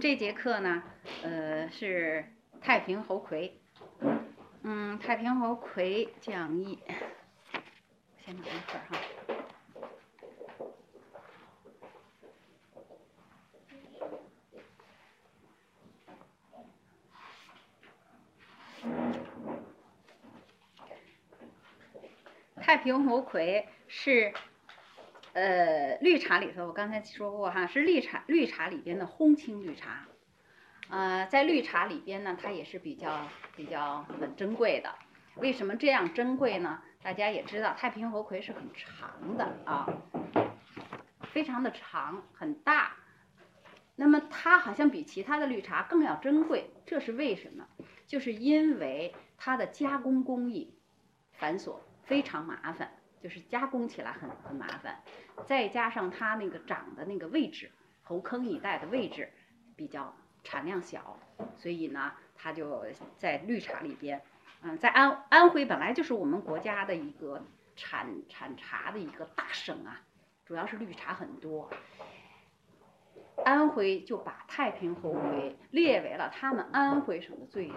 [0.00, 0.82] 这节课呢，
[1.22, 2.24] 呃，是
[2.62, 3.60] 太平猴魁，
[4.62, 6.78] 嗯，太平猴魁讲义，
[8.24, 8.96] 先拿一份儿哈。
[22.56, 24.32] 太平猴魁是，
[25.32, 30.06] 呃，绿茶里头，我刚才说过哈，是绿茶绿茶里边的烘青绿茶，
[30.88, 34.94] 呃，在绿茶里边呢，它也是比较比较很珍贵的。
[35.36, 36.82] 为什么这样珍贵呢？
[37.02, 39.88] 大家也知道，太平猴魁是很长的啊，
[41.32, 42.96] 非常的长，很大。
[43.96, 47.66] 那么它好像比其他的绿茶更要珍贵，这是为什么？
[48.06, 50.74] 就是因为它的加工工艺
[51.32, 51.76] 繁琐。
[52.02, 55.02] 非常麻烦，就是加工起来很很麻烦，
[55.46, 57.70] 再加上它那个长的那个位置，
[58.02, 59.30] 猴坑一带的位置
[59.76, 61.18] 比较产量小，
[61.56, 62.84] 所以呢，它就
[63.18, 64.22] 在绿茶里边，
[64.62, 67.44] 嗯，在安安徽本来就是我们国家的一个
[67.76, 70.00] 产产茶的一个大省啊，
[70.46, 71.70] 主要是绿茶很多，
[73.44, 77.70] 安徽就把太平猴魁列为了他们安徽省的最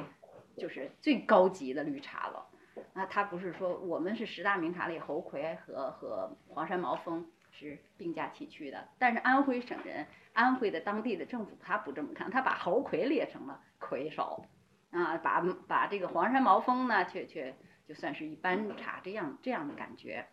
[0.57, 2.47] 就是最高级的绿茶了。
[2.94, 14.45] 那他不是说我们是十大名茶里猴魁和和黄山毛峰是并驾齐驱的，但是安徽省人，安徽的当地的政府他不这么看，他把猴魁列成了魁首，
[14.91, 17.55] 啊，把把这个黄山毛峰呢，却却
[17.88, 20.28] 就算是一般茶这样这样的感觉。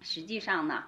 [0.00, 0.84] 实际上呢，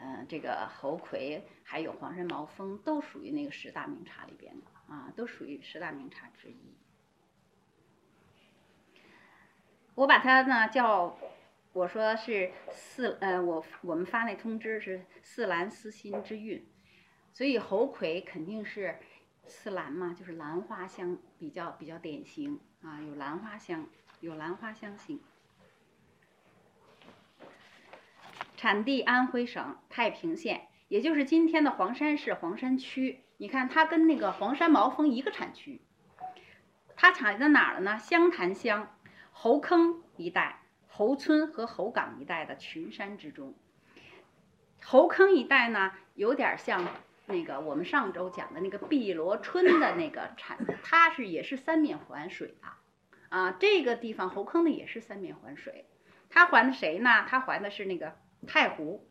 [0.00, 6.74] 嗯，这个猴魁还有黄山毛峰都属于那个十大名茶里边的啊，都属于十大名茶之一。
[9.94, 11.16] 我把它呢叫，
[11.72, 16.66] 我说是四呃，我我们发那通知是四兰思心之韵，
[17.32, 18.98] 所以猴魁肯定是
[19.46, 23.86] 四兰嘛，就是兰花香比较比较典型啊，有兰花香，
[24.18, 25.20] 有兰花香型。
[28.56, 33.20] 产地安徽省太平县，也就是今天的黄山市黄山区。
[33.36, 35.82] 你看它跟那个黄山毛峰一个产区，
[36.96, 37.98] 它产在哪儿了呢？
[37.98, 38.90] 湘潭乡。
[39.36, 43.54] 猴坑一带、猴村和猴岗一带的群山之中，
[44.82, 46.88] 猴坑一带呢，有点像
[47.26, 52.68] 那个我们上周讲的那个碧螺春的那个产，它是也是三面环水的，
[53.28, 55.84] 啊，这个地方猴坑呢也是三面环水，
[56.30, 57.26] 它环的谁呢？
[57.28, 58.16] 它环的是那个
[58.46, 59.06] 太湖、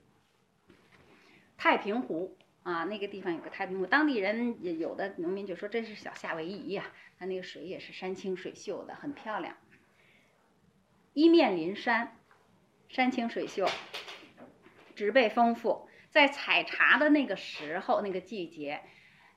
[1.58, 2.36] 太平湖。
[2.64, 6.86] 啊，那个地方有个太平湖，当地人也有的农民就说这是小夏威夷呀，
[7.20, 9.58] 它那个水也是山清水秀的，很漂亮。
[11.14, 12.18] 一面临山，
[12.90, 13.68] 山清水秀，
[14.96, 15.88] 植被丰富。
[16.10, 18.82] 在采茶的那个时候，那个季节，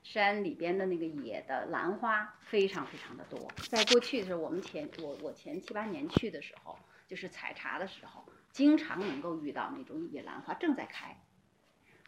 [0.03, 3.51] 山里边的那个野的兰花非常非常的多。
[3.69, 6.77] 在过去的时候，我们前我我前七八年去的时候，
[7.07, 11.15] 就是采茶的时候，经常能够遇到那种野兰花正在开。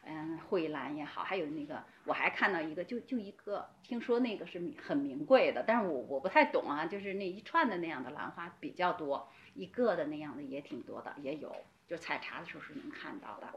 [0.06, 9.30] 嗯，蕙兰也好，还有那个，我还看到一个，就就一个，听说那个是很名贵的，但是我我不太懂啊，就是那一串的那样的兰花比较多。
[9.56, 11.54] 一个的那样的也挺多的，也有，
[11.86, 13.48] 就采茶的时候是能看到的，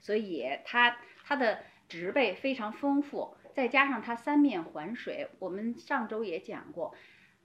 [0.00, 6.94] 所以它它的植被非常丰富，再加上它三面环水，我们上周也讲过，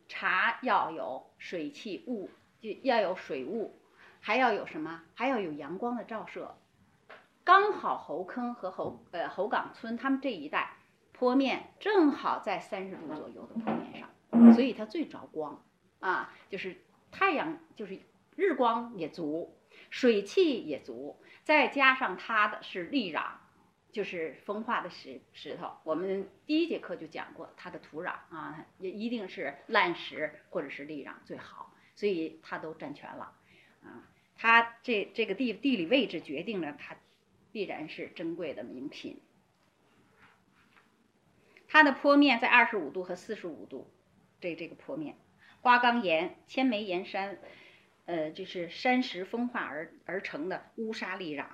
[0.07, 2.29] 茶要有水汽雾，
[2.61, 3.79] 就要有水雾，
[4.19, 5.01] 还要有什么？
[5.16, 6.55] 还要有阳光的照射，
[7.45, 10.73] 刚好猴坑和猴呃猴岗村他们这一带
[11.13, 15.63] 坡面正好在三十度左右的坡面上，所以它最着光
[16.01, 16.81] 啊，就是。
[17.11, 17.97] 太阳就是
[18.35, 19.57] 日光也足，
[19.89, 23.23] 水汽也足，再加上它的是砾壤，
[23.89, 25.78] 就是风化的石石头。
[25.85, 33.31] 我们第一节课就讲过，它的土壤啊，也一定是烂石或者是砾壤最好，所以它都占全了
[33.81, 34.03] 啊。
[34.35, 36.97] 它这这个地地理位置决定了它
[37.55, 39.21] 必然是珍贵的名品。
[41.69, 43.90] 它的坡面在二十五度和四十五度，
[44.41, 45.16] 这这个坡面。
[45.61, 47.40] 花岗岩、千枚岩山，
[48.07, 51.46] 呃，就是山石风化而而成的乌沙砾壤。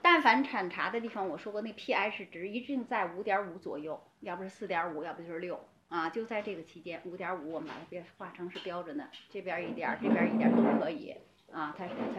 [0.00, 11.16] 但凡产茶的地方，我说过那 pH 值一定在五点五左右，要不是四点五，要不就是六啊，就在这个期间，五点五我们把它变化成是标准的，这边一点，这边一点都可以。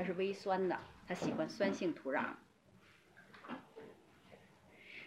[0.04, 2.24] 是微酸的，它喜欢酸性土壤，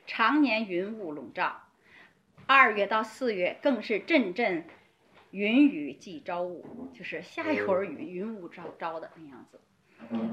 [0.07, 1.63] 常年云雾笼罩，
[2.47, 4.65] 二月到四月更是阵阵。
[5.33, 9.61] 云雨即朝雾，就是下一会儿雨，云雾昭昭的那样子。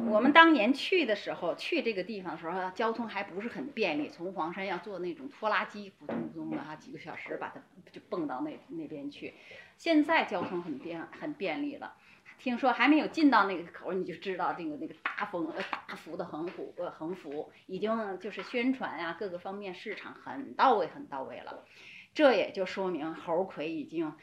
[0.07, 7.61] 我们当年去的时候，去这个地方的时候，交通还不是很便利，从黄山要坐那种拖拉机，咕咚咕咚的哈，几个小时把它
[7.91, 9.33] 就蹦到那那边去。
[9.77, 11.97] 现在交通很便很便利了，
[12.39, 21.65] 听说还没有进到那个口，你就知道这个那个大风大幅的横幅呃横幅已经就是宣传啊，各个方面市场很到位很到位了。
[22.13, 24.13] 这也就说明猴魁已经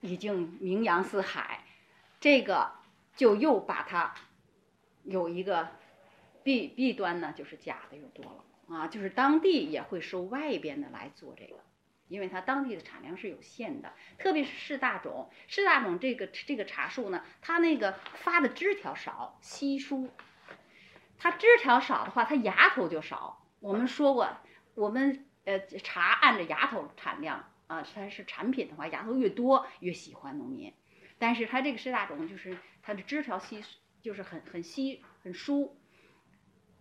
[0.00, 1.64] 已经名扬四海，
[2.20, 2.72] 这个
[3.14, 4.14] 就又把它
[5.04, 5.68] 有一个
[6.42, 11.60] 弊弊端呢，就是假的又多了啊，就是当地也会收外边的来做这个，
[12.12, 20.10] 因为它当地的产量是有限的，特别是四大种，四大种这个这个茶树呢，它那个发的枝条少，稀疏，
[21.18, 23.44] 它枝条少的话，它芽头就少。
[23.60, 24.28] 我们说过，
[24.74, 25.26] 我们。
[25.44, 30.72] 呃，茶按着芽头产量啊，它是产品的话，芽头越多越喜欢农民。
[31.18, 33.60] 但是它这个四大种就是它的枝条稀，
[34.00, 35.76] 就是很很稀很疏，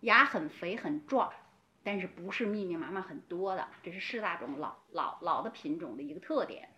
[0.01, 1.33] 芽很肥很壮，
[1.83, 3.67] 但是不是密密麻麻很多的。
[3.83, 6.69] 这是四大种老老老的品种的一个特点。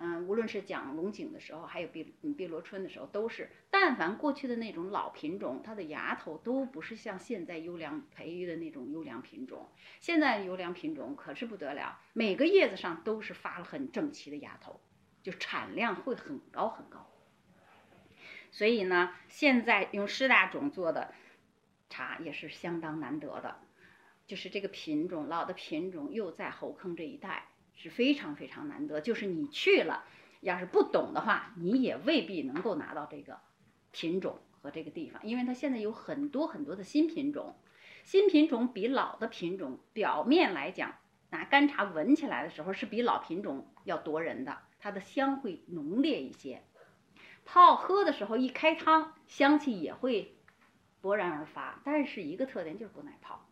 [0.00, 2.04] 嗯，无论是讲龙井的时候，还有碧
[2.36, 9.68] 碧螺春的时候，都是，但凡过去的那种老品种，它的芽头都不是像现在优良培育的那种优良品种。
[9.98, 14.80] 现在优良品种可是不得了，每个叶子上都是发了很整齐的芽头，
[15.24, 17.10] 就产量会很高很高。
[18.52, 21.12] 所以呢，现在用四大种做的
[21.90, 23.58] 茶也是相当难得的，
[24.28, 27.46] 就是这个品种老的品种又在猴坑这一带。
[27.80, 30.02] 是非常非常难得，就是你去了，
[30.40, 33.38] 要是不懂的话，你也未必能够拿到这个
[33.92, 37.54] 品种和这个地方，因为它现在有很多很多的新品种，
[38.02, 40.96] 新品种比老的品种表面来讲，
[41.30, 46.64] 拿干茶闻起来的时候是比老品种要夺人的，它的香会浓烈一些，
[47.44, 50.36] 泡喝的时候一开汤，香气也会
[51.00, 53.47] 勃然而发，但是一个特点就是不耐泡，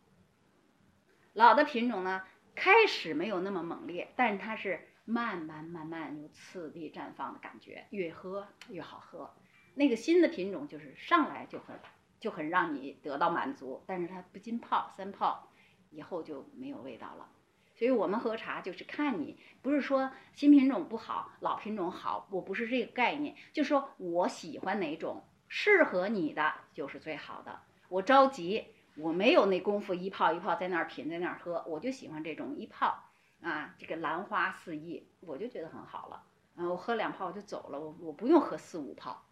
[1.37, 2.23] 老的品种呢。
[2.59, 9.31] 开始没有那么猛烈，但是它是慢慢慢慢有次第绽放的感觉，越喝越好喝。
[9.75, 11.79] 那个新的品种就是上来就很
[12.19, 15.51] 就很让你得到满足，但是它不浸泡三泡
[15.91, 17.29] 以后就没有味道了。
[17.75, 27.61] 所以我们喝茶就是看你，不是说新品种不好，老品种好，我不是这个概念，就说我喜欢哪种，适合你的就是最好的。
[27.91, 28.69] 我着急。
[28.97, 33.05] 我没有那功夫一泡一泡在那儿品在那儿喝，我就喜欢这种一泡
[33.41, 36.25] 啊，这个兰花四溢，我就觉得很好了。
[36.57, 39.27] 嗯，我喝两泡我就走了，我我不用喝四五泡。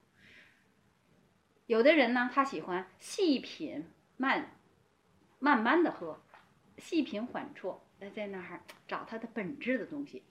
[1.67, 3.87] 有的人呢，他喜欢细品
[4.19, 4.51] 慢，
[5.39, 6.21] 慢慢的喝，
[6.77, 10.23] 细品缓啜，在在那儿找它的本质的东西，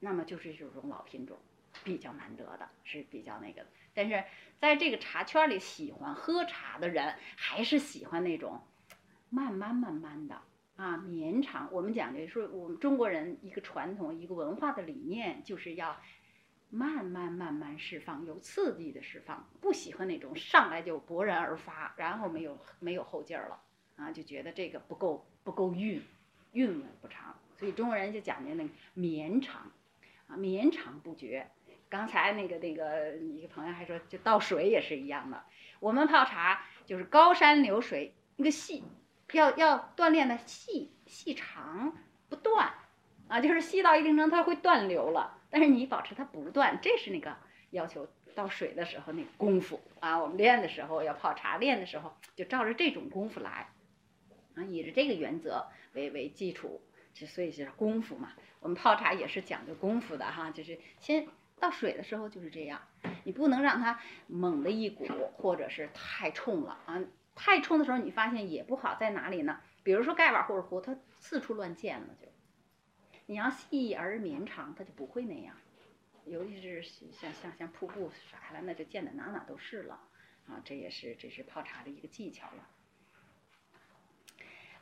[0.00, 1.36] 那么就是这种老品种，
[1.84, 3.68] 比较难得的，是比较那个的。
[3.96, 4.22] 但是
[4.58, 8.60] 在这个茶圈里，喜欢喝茶的人还是喜欢那种
[9.30, 10.42] 慢慢慢慢的
[10.76, 11.68] 啊，绵长。
[11.72, 15.96] 我们讲的是我们中国人一个传统、一个文化的理念，就是要
[16.68, 19.48] 慢慢慢慢释放，有刺激的释放。
[19.62, 23.58] 不喜欢那种上来就勃然而发，然后没有没有后劲儿了
[23.96, 26.02] 啊，就觉得这个不够不够韵，
[26.52, 27.34] 韵味不长。
[27.58, 29.72] 所以中国人就讲究那个绵长
[30.28, 31.50] 啊，绵长不绝。
[31.88, 35.44] 刚才那个那个一个朋友还说，就倒水也是一样的。
[35.78, 38.82] 我们泡茶就是高山流水，那个细，
[39.32, 41.96] 要要锻炼的细细长
[42.28, 42.74] 不断，
[43.28, 47.36] 啊，就是细到一定程度它会断流了，但是你保持它不断，这是那个
[47.70, 50.18] 要求倒水的时候那个功夫啊。
[50.18, 53.68] 我们练的时候要泡茶，练的时候就照着这种功夫来，
[54.56, 56.80] 啊，以着这个原则为为基础，
[57.14, 58.32] 就所以是功夫嘛。
[58.60, 61.28] 我们泡茶也是讲究功夫的哈，就是先。
[61.58, 62.80] 倒水的时候就是这样，
[63.24, 67.02] 你不能让它猛的一股，或者是太冲了啊！
[67.34, 69.60] 太冲的时候，你发现也不好在哪里呢？
[69.82, 72.28] 比如说盖碗或者壶，它四处乱溅了就。
[73.26, 75.56] 你要细而绵长，它就不会那样。
[76.24, 80.00] 尤其是像像像瀑布啥的，那就溅的哪哪都是了
[80.46, 80.60] 啊！
[80.64, 82.68] 这也是这是泡茶的一个技巧了。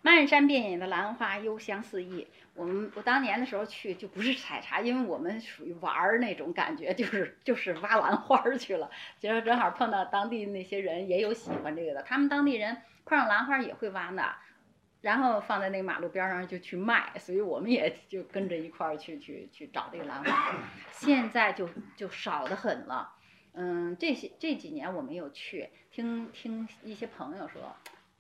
[0.05, 2.27] 漫山遍野的兰花，幽香四溢。
[2.55, 8.91] 我们我当年的时候去就不是采茶，因为我们属于玩儿那种感觉，就是就是挖兰花去了。
[9.19, 14.35] 结果正好碰到当地那些人也有喜欢这个的，他们当地人碰上兰花也会挖呢，
[15.01, 20.55] 然后放在那个马路边上就去卖，所以我们也就跟着一块儿去去去找这个兰花。
[20.93, 23.11] 现在就就少得很了，
[23.55, 27.75] 嗯，这些这几年我没有去，听听一些朋友说。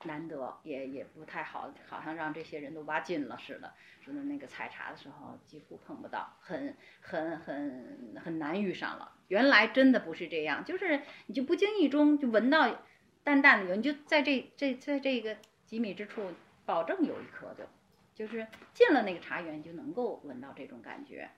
[0.04, 3.74] 难得也也不太好，好像让这些人都挖尽了似的。
[4.02, 9.12] 说的那个采茶的时候几乎碰不到，很很很很难遇上了。
[9.28, 12.82] 原来真的不是这样，就是你就不经意中就闻到
[13.22, 16.32] 淡淡的有，你就在这这在这个几米之处，
[16.66, 17.68] 保证有一颗的，
[18.14, 21.30] 就是进了那个茶园就能够闻到这种感觉。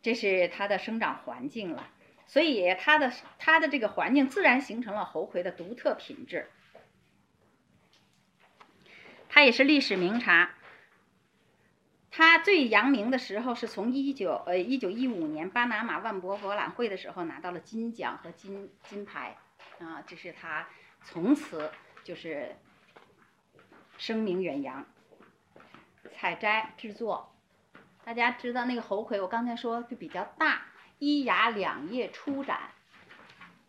[0.00, 1.88] 这是它的生长环境了，
[2.34, 6.50] 所以它的它的这个环境自然形成了猴魁的独特品质。
[9.28, 10.56] 它也是历史名茶。
[12.10, 19.36] 它最扬名的时候是从一九呃一九一五年巴拿马万博博览会的时候拿到了金奖和金金牌，
[19.78, 20.68] 啊，这是它
[21.04, 21.70] 从此
[22.02, 22.56] 就是
[23.96, 24.84] 声名远扬。
[26.16, 27.32] 采摘制作，
[28.04, 30.66] 大家知道那个猴魁，我刚才说就比较大，
[31.04, 32.70] 一芽两叶初展，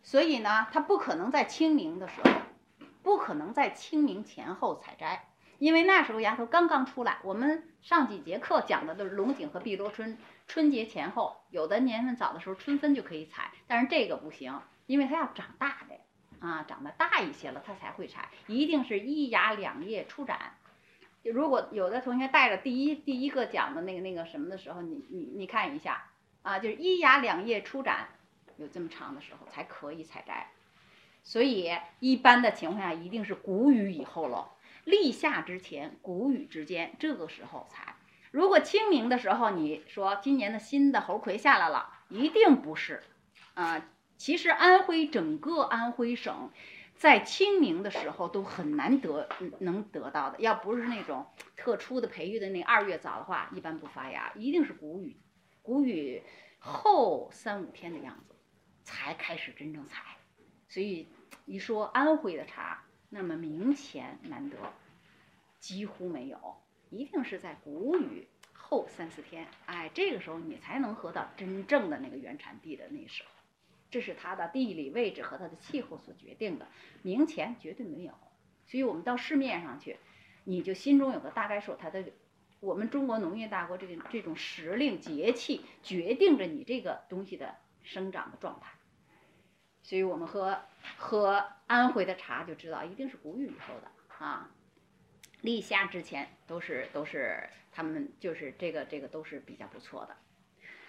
[0.02, 2.30] 所以呢，它不可能在清明的时候，
[3.02, 5.28] 不可能在清明前后采摘。
[5.58, 10.16] 因为那时候芽头刚刚出来，我们上几节课讲的都是龙井和碧螺春，
[10.46, 20.54] 春节前后，有的年份早的时候春分就可以采，但是这个不行，因为它要长大的，啊，长得大一些了它才会采，一定是一芽两叶初展。
[21.22, 26.04] 如果有的同学带着第一第一个讲的那个那个什么的时候，你你你看一下，
[26.46, 28.06] 啊，就是一芽两叶初展，
[28.56, 30.52] 有这么长的时候才可以采摘，
[31.24, 34.52] 所以一般的情况下一定是谷雨以后了。
[34.84, 37.96] 立夏之前，谷雨之间，这个时候采。
[38.30, 43.02] 如果清明的时候，你说今年的新的猴魁下来了，一定不是。
[43.54, 43.84] 啊，
[44.16, 46.52] 其实安徽整个安徽省，
[46.94, 50.38] 在清明的时候都很难得能得到的。
[50.38, 51.26] 要不是那种
[51.56, 55.16] 特殊的培育的那二月枣的话，一般不发芽，一定是谷雨，
[55.66, 56.22] 谷雨
[56.60, 58.34] 后三五天的样子
[58.84, 60.16] 才开始真正采。
[60.68, 61.08] 所以
[61.44, 62.84] 一说安徽的茶。
[63.08, 64.56] 那么明前难得，
[65.60, 66.56] 几乎没有，
[66.90, 73.28] 一定是在谷雨后三四天，哎，这个时候你才能喝到真正的那个原产地的那时候，
[73.90, 76.66] 这是它的地理位置和它的气候所决定的，
[77.02, 78.12] 明前绝对没有。
[78.66, 79.98] 所以我们到市面上去，
[80.42, 82.04] 你就心中有个大概数，它的
[82.60, 88.72] 我们中国农业大国这个这种时令节气决定着你这个东西的生长的状态。
[89.82, 90.58] 所以我们喝
[90.96, 94.50] 喝安徽的茶就知道，一定是谷雨以后的啊，
[95.42, 100.16] 立夏之前都是都是他们就是这个这个都是比较不错的。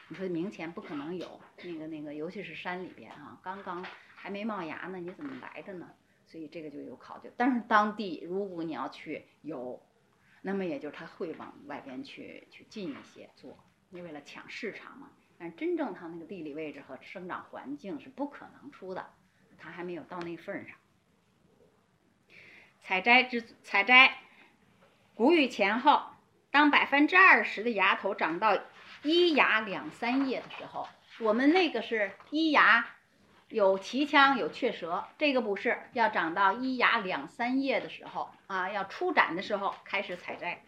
[0.07, 5.91] 你说明前不可能有那个那个，尤其是山里边啊，刚刚还没冒芽呢，你怎么来的呢？
[6.25, 7.29] 所以这个就有考究。
[7.37, 9.79] 但是当地如果你要去有，
[10.41, 13.57] 那么也就是他会往外边去去进一些做，
[13.89, 15.11] 你为了抢市场嘛。
[15.39, 19.13] 但真正它那个地理位置和生长环境是不可能出的，
[19.57, 20.75] 它还没有到那份上。
[22.81, 24.17] 采摘之采摘，
[25.13, 26.01] 谷雨前后，
[26.49, 28.57] 当百分之二十的芽头长到
[29.03, 30.87] 一芽两三叶的时候，
[31.19, 32.95] 我们那个是一芽
[33.49, 40.63] 有奇腔有雀舌，这个不是要长到一芽两三叶的时候啊，要初展的时候开始采摘。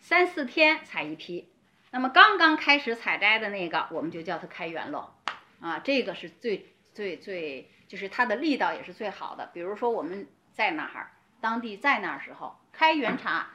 [0.00, 1.52] 三四天采一批，
[1.90, 5.14] 那么刚刚开始采摘的那个，我们就叫它开元了，
[5.60, 9.50] 啊，这个是最最最，就是它的力道也是最好的。
[9.52, 11.10] 比如说我们在那儿，
[11.42, 13.50] 当地在那儿时候，开元茶，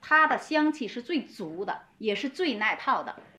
[0.00, 3.16] 它的香气是最足的，也是最耐泡的。